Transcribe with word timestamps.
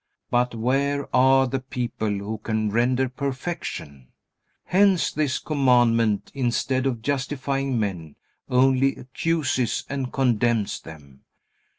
But 0.31 0.55
where 0.55 1.15
are 1.15 1.45
the 1.45 1.59
people 1.59 2.09
who 2.09 2.39
can 2.39 2.71
render 2.71 3.07
perfection? 3.07 4.07
Hence, 4.65 5.11
this 5.11 5.37
commandment, 5.37 6.31
instead 6.33 6.87
of 6.87 7.03
justifying 7.03 7.79
men, 7.79 8.15
only 8.49 8.95
accuses 8.95 9.83
and 9.89 10.11
condemns 10.11 10.81
them. 10.81 11.21